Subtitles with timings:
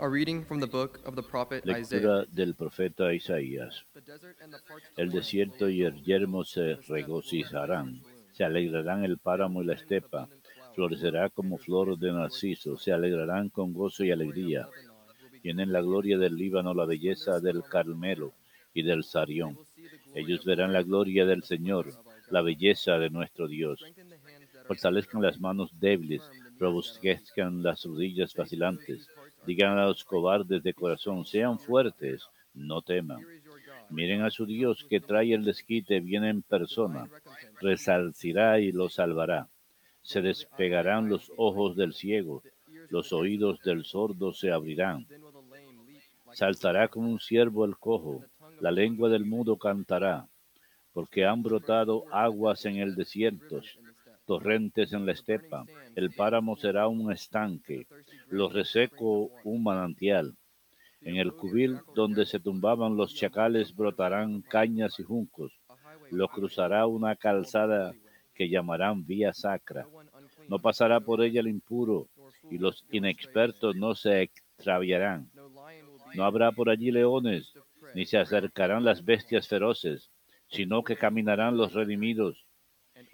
[0.00, 2.24] A reading from the book of the prophet Isaiah.
[2.30, 3.84] Del profeta Isaías.
[4.96, 8.00] El desierto y el yermo se regocijarán,
[8.32, 10.28] se alegrarán el páramo y la estepa,
[10.74, 14.68] florecerá como flor de narciso, se alegrarán con gozo y alegría.
[15.42, 18.34] Tienen la gloria del Líbano, la belleza del Carmelo
[18.72, 19.58] y del Sarión.
[20.14, 21.92] Ellos verán la gloria del Señor,
[22.30, 23.84] la belleza de nuestro Dios.
[24.66, 26.22] Fortalezcan las manos débiles,
[26.58, 29.08] robustezcan las rodillas vacilantes.
[29.46, 33.24] Digan a los cobardes de corazón, sean fuertes, no teman.
[33.90, 37.08] Miren a su Dios que trae el desquite, viene en persona,
[37.60, 39.48] resarcirá y lo salvará.
[40.02, 42.42] Se despegarán los ojos del ciego,
[42.90, 45.06] los oídos del sordo se abrirán.
[46.32, 48.24] Saltará como un ciervo el cojo,
[48.60, 50.26] la lengua del mudo cantará,
[50.92, 53.62] porque han brotado aguas en el desierto,
[54.28, 55.64] torrentes en la estepa,
[55.96, 57.86] el páramo será un estanque,
[58.28, 60.36] lo reseco un manantial.
[61.00, 65.58] En el cubil donde se tumbaban los chacales brotarán cañas y juncos,
[66.10, 67.94] lo cruzará una calzada
[68.34, 69.86] que llamarán vía sacra.
[70.46, 72.08] No pasará por ella el impuro,
[72.50, 75.30] y los inexpertos no se extraviarán.
[76.14, 77.54] No habrá por allí leones,
[77.94, 80.10] ni se acercarán las bestias feroces,
[80.48, 82.47] sino que caminarán los redimidos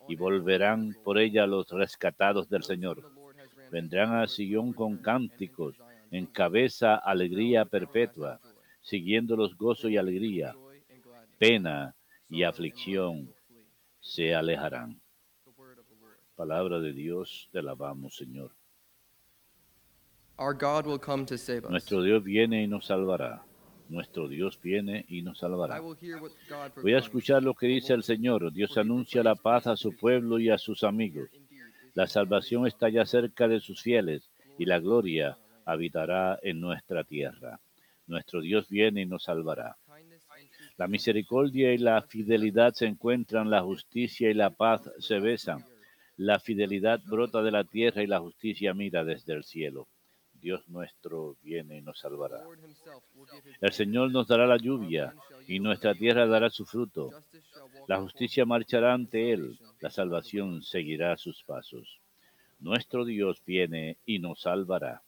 [0.08, 3.10] y volverán por ella los rescatados del Señor.
[3.70, 5.76] Vendrán a Sion con cánticos,
[6.10, 8.40] en cabeza alegría perpetua,
[8.80, 10.54] siguiéndolos gozo y alegría,
[11.38, 11.94] pena
[12.28, 13.32] y aflicción
[14.00, 15.00] se alejarán.
[16.36, 18.52] Palabra de Dios, te alabamos, Señor.
[21.70, 23.44] Nuestro Dios viene y nos salvará.
[23.88, 25.80] Nuestro Dios viene y nos salvará.
[25.80, 28.52] Voy a escuchar lo que dice el Señor.
[28.52, 31.28] Dios anuncia la paz a su pueblo y a sus amigos.
[31.94, 37.60] La salvación está ya cerca de sus fieles y la gloria habitará en nuestra tierra.
[38.06, 39.76] Nuestro Dios viene y nos salvará.
[40.76, 45.64] La misericordia y la fidelidad se encuentran, la justicia y la paz se besan.
[46.16, 49.88] La fidelidad brota de la tierra y la justicia mira desde el cielo.
[50.44, 52.42] Dios nuestro viene y nos salvará.
[53.62, 55.14] El Señor nos dará la lluvia
[55.48, 57.12] y nuestra tierra dará su fruto.
[57.88, 61.98] La justicia marchará ante él, la salvación seguirá sus pasos.
[62.60, 65.02] Nuestro Dios viene y nos salvará.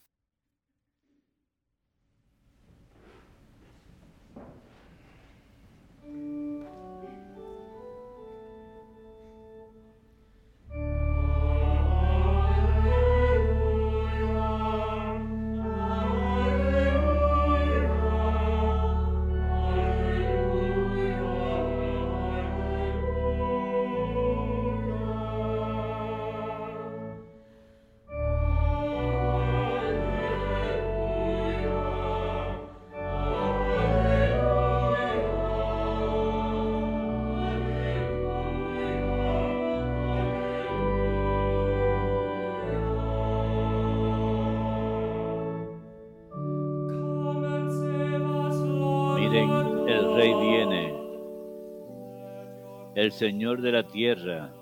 [53.07, 54.53] El Señor de la tierra,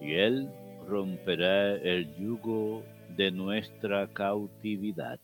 [0.00, 0.48] y Él
[0.86, 2.84] romperá el yugo
[3.16, 5.18] de nuestra cautividad.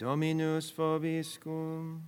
[0.00, 2.00] Dominus vobiscum.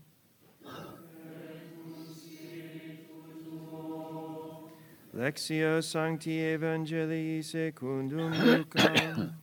[5.12, 9.34] Lectio Sancti Evangelii secundum Lucam.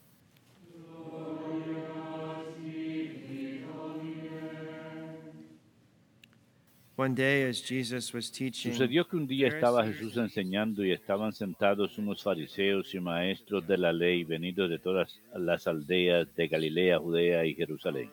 [6.96, 11.34] One day as Jesus was teaching, Sucedió que un día estaba Jesús enseñando y estaban
[11.34, 16.98] sentados unos fariseos y maestros de la ley venidos de todas las aldeas de Galilea,
[16.98, 18.10] Judea y Jerusalén.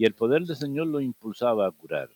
[0.00, 2.08] Y el poder del Señor lo impulsaba a curar.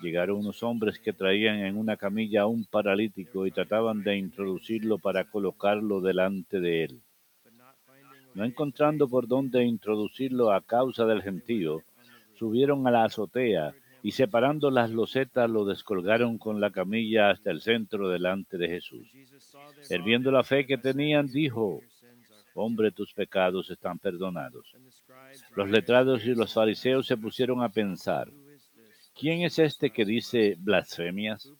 [0.00, 4.96] Llegaron unos hombres que traían en una camilla a un paralítico y trataban de introducirlo
[4.96, 7.02] para colocarlo delante de él.
[8.32, 11.82] No encontrando por dónde introducirlo a causa del gentío,
[12.38, 17.60] subieron a la azotea y separando las losetas lo descolgaron con la camilla hasta el
[17.60, 19.06] centro delante de Jesús.
[19.12, 21.82] Jesus saw their Él viendo la fe que tenían, dijo,
[22.56, 24.74] Hombre, tus pecados están perdonados.
[25.54, 28.28] Los letrados y los fariseos se pusieron a pensar?
[29.18, 31.50] ¿quién es este que dice blasfemias?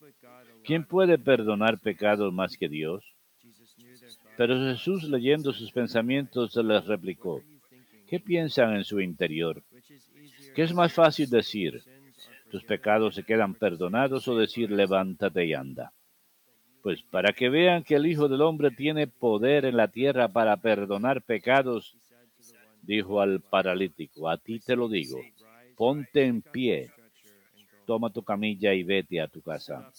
[0.65, 3.05] ¿Quién puede perdonar pecados más que Dios?
[4.37, 7.43] Pero Jesús, leyendo sus pensamientos, les replicó,
[8.07, 9.63] ¿qué piensan en su interior?
[10.55, 11.83] ¿Qué es más fácil decir?
[12.51, 15.93] ¿Tus pecados se quedan perdonados o decir levántate y anda?
[16.87, 20.57] Pues para que vean que el Hijo del Hombre tiene poder en la tierra para
[20.57, 21.97] perdonar pecados,
[22.81, 25.19] dijo al paralítico, a ti te lo digo,
[25.77, 26.93] ponte en pie,
[27.87, 29.91] toma tu camilla y vete a tu casa.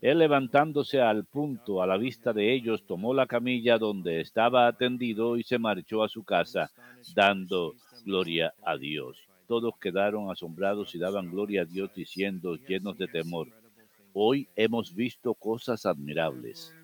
[0.00, 5.36] Él levantándose al punto a la vista de ellos, tomó la camilla donde estaba atendido
[5.36, 6.70] y se marchó a su casa,
[7.14, 7.74] dando
[8.06, 9.18] gloria a Dios.
[9.46, 13.48] Todos quedaron asombrados y daban gloria a Dios diciendo, llenos de temor,
[14.12, 16.76] hoy hemos visto cosas admirables.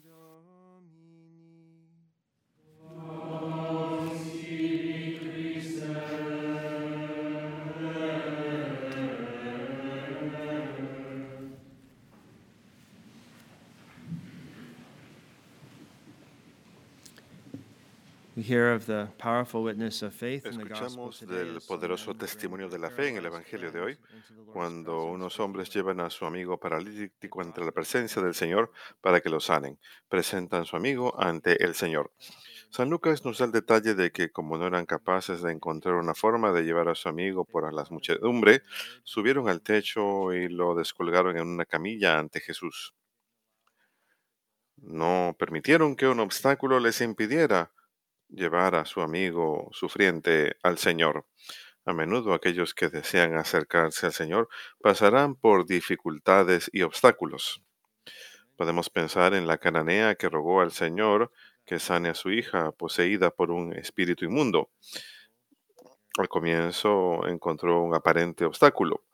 [20.44, 23.98] Escuchamos del poderoso testimonio de la fe en el Evangelio de hoy,
[24.52, 28.70] cuando unos hombres llevan a su amigo paralítico ante la presencia del Señor
[29.00, 29.80] para que lo sanen.
[30.08, 32.12] Presentan a su amigo ante el Señor.
[32.70, 36.14] San Lucas nos da el detalle de que como no eran capaces de encontrar una
[36.14, 38.62] forma de llevar a su amigo por la muchedumbre,
[39.02, 42.94] subieron al techo y lo descolgaron en una camilla ante Jesús.
[44.76, 47.72] No permitieron que un obstáculo les impidiera
[48.28, 51.26] llevar a su amigo sufriente al Señor.
[51.84, 54.48] A menudo aquellos que desean acercarse al Señor
[54.80, 57.62] pasarán por dificultades y obstáculos.
[58.56, 61.30] Podemos pensar en la cananea que rogó al Señor
[61.64, 64.70] que sane a su hija poseída por un espíritu inmundo.
[66.18, 69.04] Al comienzo encontró un aparente obstáculo.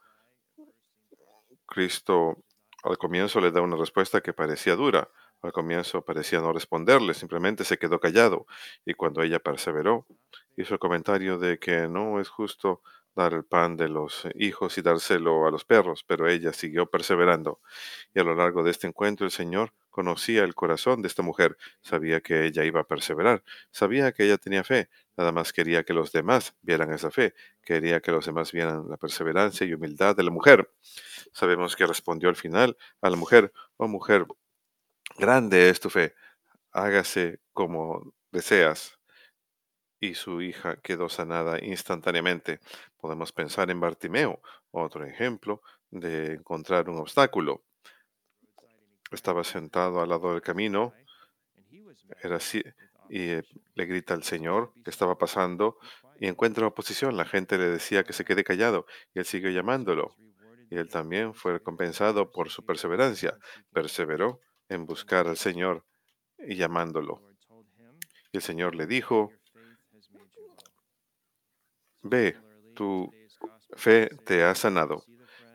[1.66, 2.44] Cristo
[2.84, 5.08] al comienzo le da una respuesta que parecía dura.
[5.42, 8.46] Al comienzo parecía no responderle, simplemente se quedó callado.
[8.84, 10.06] Y cuando ella perseveró,
[10.56, 12.80] hizo el comentario de que no es justo
[13.14, 17.60] dar el pan de los hijos y dárselo a los perros, pero ella siguió perseverando.
[18.14, 21.58] Y a lo largo de este encuentro el Señor conocía el corazón de esta mujer,
[21.82, 25.92] sabía que ella iba a perseverar, sabía que ella tenía fe, nada más quería que
[25.92, 30.22] los demás vieran esa fe, quería que los demás vieran la perseverancia y humildad de
[30.22, 30.72] la mujer.
[31.32, 34.26] Sabemos que respondió al final a la mujer, oh mujer,
[35.22, 36.14] grande es tu fe,
[36.72, 38.98] hágase como deseas.
[40.00, 42.58] Y su hija quedó sanada instantáneamente.
[43.00, 44.42] Podemos pensar en Bartimeo,
[44.72, 47.62] otro ejemplo de encontrar un obstáculo.
[49.12, 50.92] Estaba sentado al lado del camino,
[52.20, 52.60] era así,
[53.08, 53.44] y eh,
[53.76, 55.78] le grita al Señor que estaba pasando
[56.18, 57.16] y encuentra oposición.
[57.16, 60.16] La gente le decía que se quede callado y él siguió llamándolo.
[60.68, 63.38] Y él también fue recompensado por su perseverancia.
[63.72, 64.40] Perseveró
[64.72, 65.84] en buscar al Señor
[66.38, 67.22] y llamándolo.
[68.32, 69.32] Y el Señor le dijo,
[72.02, 72.36] ve,
[72.74, 73.12] tu
[73.74, 75.04] fe te ha sanado.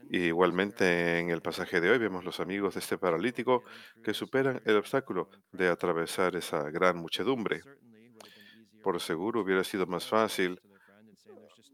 [0.10, 3.64] Y igualmente en el pasaje de hoy vemos los amigos de este paralítico
[4.04, 7.62] que superan el obstáculo de atravesar esa gran muchedumbre.
[8.82, 10.62] Por seguro hubiera sido más fácil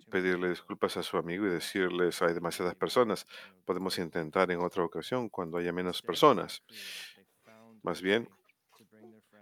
[0.10, 3.26] pedirle disculpas a su amigo y decirles hay demasiadas personas.
[3.66, 6.64] Podemos intentar en otra ocasión cuando haya menos personas.
[7.84, 8.30] Más bien,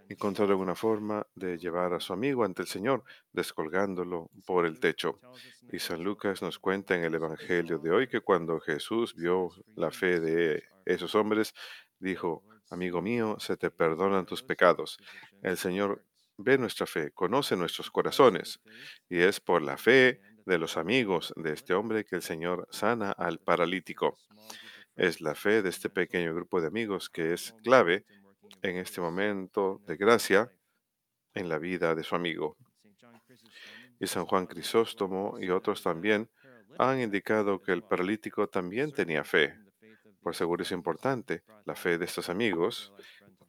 [0.10, 5.20] encontraron una forma de llevar a su amigo ante el Señor, descolgándolo por el techo.
[5.72, 9.92] Y San Lucas nos cuenta en el Evangelio de hoy que cuando Jesús vio la
[9.92, 11.54] fe de esos hombres,
[12.00, 14.98] dijo, amigo mío, se te perdonan tus pecados.
[15.44, 16.04] El Señor
[16.38, 18.60] ve nuestra fe, conoce nuestros corazones,
[19.08, 23.12] y es por la fe de los amigos de este hombre que el Señor sana
[23.12, 24.18] al paralítico.
[24.96, 28.06] Es la fe de este pequeño grupo de amigos que es clave
[28.62, 30.52] en este momento de gracia
[31.34, 32.58] en la vida de su amigo.
[34.00, 36.30] Y San Juan Crisóstomo y otros también
[36.78, 39.58] han indicado que el paralítico también tenía fe.
[40.22, 42.94] Por seguro es importante la fe de estos amigos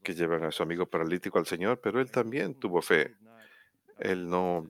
[0.02, 3.14] que llevan a su amigo paralítico al Señor, pero él también tuvo fe.
[3.98, 4.66] Él no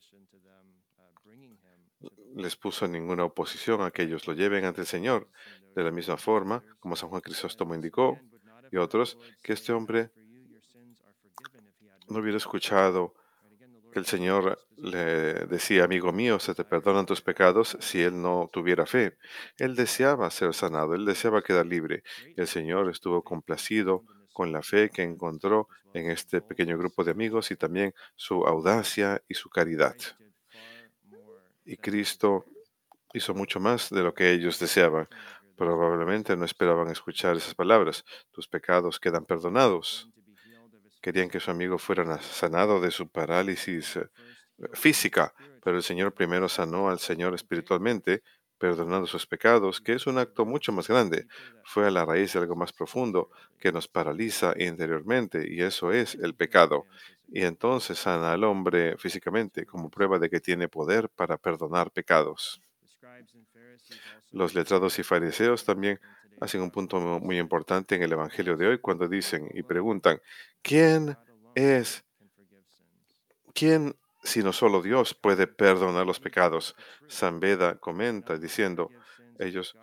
[2.35, 5.29] les puso ninguna oposición a que ellos lo lleven ante el Señor.
[5.75, 8.21] De la misma forma, como San Juan Crisóstomo indicó,
[8.71, 10.11] y otros, que este hombre
[12.09, 13.14] no hubiera escuchado
[13.92, 18.49] que el Señor le decía, amigo mío, se te perdonan tus pecados si él no
[18.52, 19.18] tuviera fe.
[19.59, 22.02] Él deseaba ser sanado, él deseaba quedar libre.
[22.37, 27.50] El Señor estuvo complacido con la fe que encontró en este pequeño grupo de amigos
[27.50, 29.94] y también su audacia y su caridad.
[31.64, 32.47] Y Cristo
[33.12, 35.06] hizo mucho más de lo que ellos deseaban.
[35.56, 38.04] Probablemente no esperaban escuchar esas palabras.
[38.30, 40.09] Tus pecados quedan perdonados.
[41.02, 44.09] Querían que su amigo fuera sanado de su parálisis eh,
[44.73, 48.23] física, pero el Señor primero sanó al Señor espiritualmente,
[48.56, 51.26] perdonando sus pecados, que es un acto mucho más grande.
[51.64, 56.14] Fue a la raíz de algo más profundo que nos paraliza interiormente, y eso es
[56.14, 56.87] el pecado.
[57.26, 62.62] Y entonces sana al hombre físicamente como prueba de que tiene poder para perdonar pecados.
[64.30, 66.00] Los letrados y fariseos también
[66.43, 70.21] hacen un punto muy importante en el Evangelio de hoy cuando dicen y preguntan,
[70.61, 71.17] ¿quién
[71.55, 72.05] es,
[73.55, 73.95] quién
[74.25, 76.75] sino solo Dios puede perdonar los pecados?
[77.07, 78.91] San Beda comenta diciendo,
[79.39, 79.77] ellos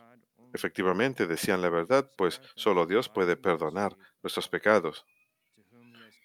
[0.54, 5.06] efectivamente decían la verdad, pues solo Dios puede perdonar nuestros pecados,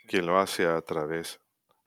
[0.08, 1.40] quien lo hace a través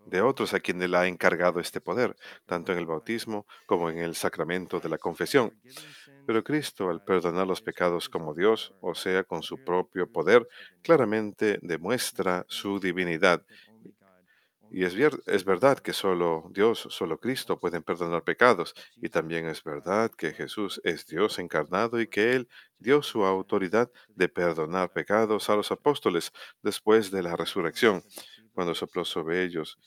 [0.08, 4.00] de otros a quien él ha encargado este poder, tanto en el bautismo como en
[4.00, 5.54] el sacramento de la confesión.
[6.26, 10.48] Pero Cristo, al perdonar los pecados como Dios, o sea, con su propio poder,
[10.82, 13.46] claramente demuestra su divinidad.
[14.70, 14.96] Y es,
[15.28, 18.74] es verdad que solo Dios, solo Cristo pueden perdonar pecados.
[18.98, 23.90] Y también es verdad que Jesús es Dios encarnado y que Él dio su autoridad
[24.10, 28.04] de perdonar pecados a los apóstoles después de la resurrección,
[28.54, 29.80] cuando sopló sobre ellos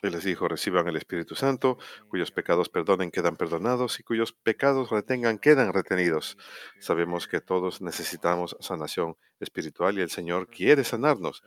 [0.00, 1.76] él les dijo, reciban el Espíritu Santo,
[2.08, 6.38] cuyos pecados perdonen quedan perdonados y cuyos pecados retengan quedan retenidos.
[6.78, 11.42] Sabemos que todos necesitamos sanación espiritual y el Señor quiere sanarnos.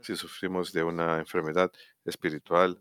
[0.00, 1.72] Si sufrimos de una enfermedad
[2.04, 2.80] espiritual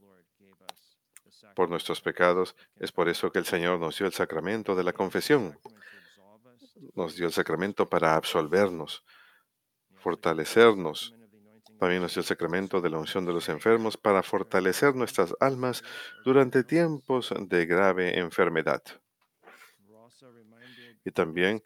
[1.55, 4.93] por nuestros pecados, es por eso que el Señor nos dio el sacramento de la
[4.93, 5.57] confesión.
[6.93, 9.03] Nos dio el sacramento para absolvernos,
[9.95, 11.15] fortalecernos
[11.80, 15.84] también nos dio el sacramento de la unción de los enfermos para fortalecer nuestras almas
[16.24, 18.82] durante tiempos de grave enfermedad.
[21.06, 21.62] Y también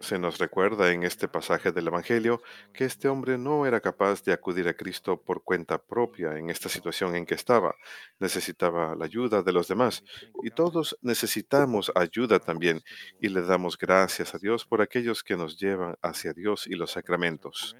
[0.00, 4.32] se nos recuerda en este pasaje del Evangelio que este hombre no era capaz de
[4.32, 7.74] acudir a Cristo por cuenta propia en esta situación en que estaba.
[8.18, 10.02] Necesitaba la ayuda de los demás.
[10.42, 12.82] Y todos necesitamos ayuda también.
[13.20, 16.92] Y le damos gracias a Dios por aquellos que nos llevan hacia Dios y los
[16.92, 17.76] sacramentos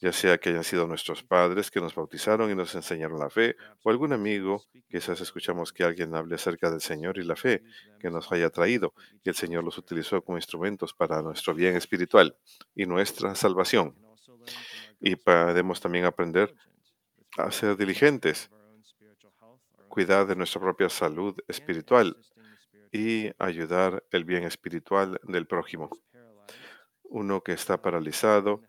[0.00, 3.56] ya sea que hayan sido nuestros padres que nos bautizaron y nos enseñaron la fe,
[3.82, 7.62] o algún amigo, quizás escuchamos que alguien hable acerca del Señor y la fe
[7.98, 8.92] que nos haya traído,
[9.24, 12.36] y el Señor los utilizó como instrumentos para nuestro bien espiritual
[12.74, 13.96] y nuestra salvación.
[15.00, 16.54] Y podemos también aprender
[17.38, 18.50] a ser diligentes,
[19.88, 22.16] cuidar de nuestra propia salud espiritual
[22.92, 25.90] y ayudar el bien espiritual del prójimo.
[27.04, 28.62] Uno que está paralizado,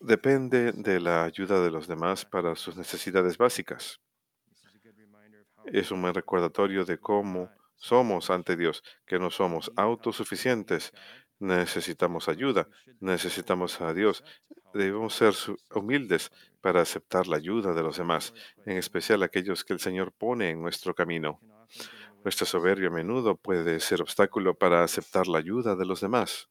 [0.00, 4.00] depende de la ayuda de los demás para sus necesidades básicas.
[5.66, 10.92] Es un buen recordatorio de cómo somos ante Dios, que no somos autosuficientes,
[11.38, 12.68] necesitamos ayuda,
[13.00, 14.24] necesitamos a Dios.
[14.72, 15.34] Debemos ser
[15.74, 18.32] humildes para aceptar la ayuda de los demás,
[18.64, 21.40] en especial aquellos que el Señor pone en nuestro camino.
[22.24, 26.48] Nuestra soberbia a menudo puede ser obstáculo para aceptar la ayuda de los demás.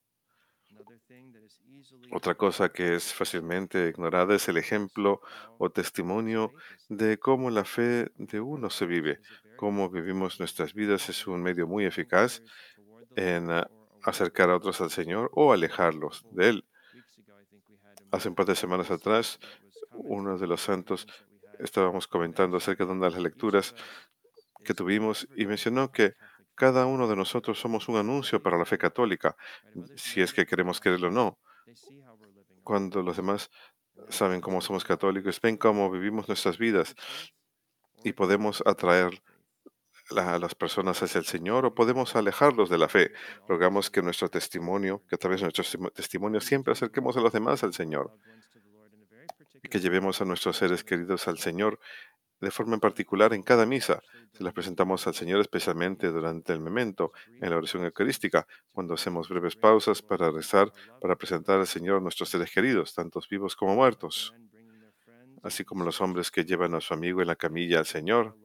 [2.11, 5.21] Otra cosa que es fácilmente ignorada es el ejemplo
[5.57, 6.51] o testimonio
[6.87, 9.19] de cómo la fe de uno se vive.
[9.55, 12.43] Cómo vivimos nuestras vidas es un medio muy eficaz
[13.15, 13.69] en ah,
[14.03, 16.65] acercar a otros al Señor o alejarlos de Él.
[18.11, 19.39] Hace un par de semanas atrás,
[19.91, 21.07] uno de los santos
[21.59, 23.75] estábamos comentando acerca de una de las lecturas
[24.63, 26.13] que tuvimos y mencionó que
[26.53, 29.35] cada uno de nosotros somos un anuncio para la fe católica,
[29.95, 31.39] si es que queremos creerlo o no
[32.63, 33.49] cuando los demás
[34.09, 36.95] saben cómo somos católicos, ven cómo vivimos nuestras vidas
[38.03, 39.21] y podemos atraer
[40.15, 43.11] a las personas hacia el Señor o podemos alejarlos de la fe.
[43.47, 47.63] Rogamos que nuestro testimonio, que a través de nuestro testimonio siempre acerquemos a los demás
[47.63, 48.15] al Señor
[49.63, 51.79] y que llevemos a nuestros seres queridos al Señor
[52.41, 54.01] de forma en particular en cada misa.
[54.33, 57.11] Se las presentamos al Señor especialmente durante el memento,
[57.41, 62.29] en la oración eucarística, cuando hacemos breves pausas para rezar, para presentar al Señor nuestros
[62.29, 64.33] seres queridos, tantos vivos como muertos.
[65.43, 68.35] Así como los hombres que llevan a su amigo en la camilla al Señor,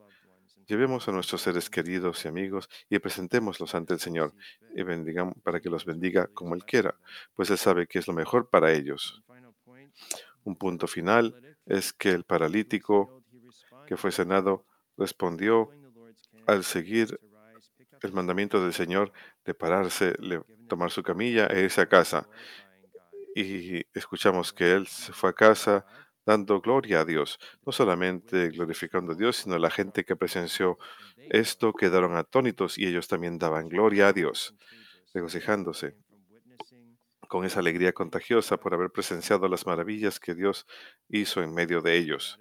[0.67, 4.33] llevemos a nuestros seres queridos y amigos y presentémoslos ante el Señor
[4.75, 6.95] y bendigamos para que los bendiga como Él quiera,
[7.33, 9.23] pues Él sabe que es lo mejor para ellos.
[10.43, 13.20] Un punto final es que el paralítico
[13.87, 14.65] que fue senado,
[14.97, 15.69] respondió
[16.47, 17.19] al seguir
[18.01, 19.11] el mandamiento del Señor
[19.45, 20.15] de pararse,
[20.67, 22.27] tomar su camilla e irse a casa.
[23.35, 25.85] Y escuchamos que él se fue a casa
[26.25, 30.77] dando gloria a Dios, no solamente glorificando a Dios, sino la gente que presenció
[31.29, 34.55] esto quedaron atónitos y ellos también daban gloria a Dios.
[35.13, 35.97] regocijándose
[37.27, 40.65] con esa alegría contagiosa por haber presenciado las maravillas que Dios
[41.07, 42.39] hizo en medio de ellos.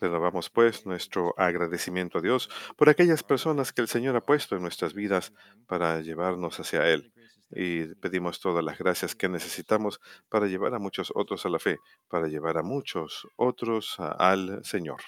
[0.00, 4.62] Renovamos pues nuestro agradecimiento a Dios por aquellas personas que el Señor ha puesto en
[4.62, 5.32] nuestras vidas
[5.66, 7.12] para llevarnos hacia Él.
[7.50, 11.78] Y pedimos todas las gracias que necesitamos para llevar a muchos otros a la fe,
[12.08, 15.00] para llevar a muchos otros al Señor.